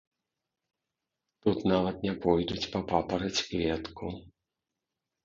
Тут 1.43 1.57
нават 1.73 1.95
не 2.07 2.13
пойдуць 2.23 2.69
па 2.73 2.79
папараць-кветку. 2.93 4.05